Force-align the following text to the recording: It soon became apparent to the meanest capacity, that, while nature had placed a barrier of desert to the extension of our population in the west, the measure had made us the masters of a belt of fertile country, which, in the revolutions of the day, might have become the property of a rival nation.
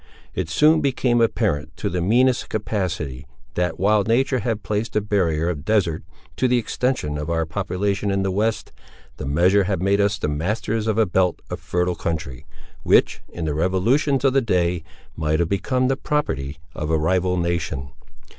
It 0.33 0.49
soon 0.49 0.81
became 0.81 1.21
apparent 1.21 1.77
to 1.77 1.87
the 1.87 2.01
meanest 2.01 2.49
capacity, 2.49 3.27
that, 3.53 3.79
while 3.79 4.03
nature 4.03 4.39
had 4.39 4.63
placed 4.63 4.95
a 4.95 4.99
barrier 5.01 5.47
of 5.47 5.63
desert 5.63 6.03
to 6.37 6.47
the 6.47 6.57
extension 6.57 7.19
of 7.19 7.29
our 7.29 7.45
population 7.45 8.09
in 8.09 8.23
the 8.23 8.31
west, 8.31 8.71
the 9.17 9.27
measure 9.27 9.65
had 9.65 9.79
made 9.79 10.01
us 10.01 10.17
the 10.17 10.27
masters 10.27 10.87
of 10.87 10.97
a 10.97 11.05
belt 11.05 11.39
of 11.51 11.59
fertile 11.59 11.93
country, 11.93 12.47
which, 12.81 13.21
in 13.29 13.45
the 13.45 13.53
revolutions 13.53 14.25
of 14.25 14.33
the 14.33 14.41
day, 14.41 14.83
might 15.15 15.39
have 15.39 15.49
become 15.49 15.87
the 15.87 15.95
property 15.97 16.57
of 16.73 16.89
a 16.89 16.97
rival 16.97 17.37
nation. 17.37 17.91